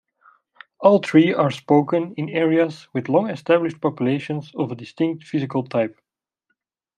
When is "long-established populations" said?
3.07-4.51